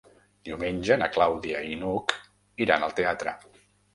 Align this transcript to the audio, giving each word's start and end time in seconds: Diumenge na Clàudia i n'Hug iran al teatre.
Diumenge 0.47 0.95
na 1.01 1.09
Clàudia 1.17 1.61
i 1.73 1.77
n'Hug 1.83 2.15
iran 2.67 2.87
al 2.89 2.99
teatre. 3.01 3.37